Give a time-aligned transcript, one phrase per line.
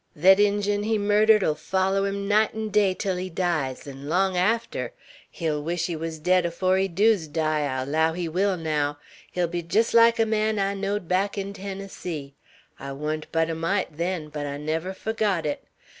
[0.17, 4.35] Thet Injun he murdered 'll foller him night 'n' day, till he dies, 'n' long
[4.35, 4.93] arter;
[5.29, 8.97] he'll wish he wuz dead afore he doos die, I allow he will, naow.
[9.31, 12.33] He'll be jest like a man I knowed back in Tennessee.
[12.79, 15.65] I wa'n't but a mite then, but I never forgot it.